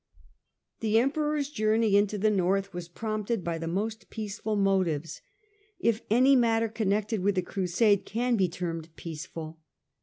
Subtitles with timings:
[0.79, 5.21] The Emperor's journey into the North was prompted by the most peaceful motives,
[5.77, 9.59] if any matter connected with a Crusade can be termed peaceful.